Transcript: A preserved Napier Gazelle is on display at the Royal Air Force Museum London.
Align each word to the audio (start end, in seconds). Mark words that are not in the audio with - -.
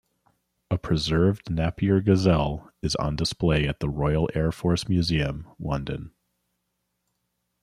A 0.71 0.79
preserved 0.79 1.51
Napier 1.51 2.01
Gazelle 2.01 2.71
is 2.81 2.95
on 2.95 3.15
display 3.15 3.67
at 3.67 3.81
the 3.81 3.87
Royal 3.87 4.27
Air 4.33 4.51
Force 4.51 4.89
Museum 4.89 5.47
London. 5.59 6.11